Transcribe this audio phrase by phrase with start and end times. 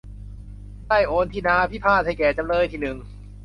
[0.87, 2.97] ได้โอนที่นาพิพาทให้แก่จำเลยที่หนึ่ง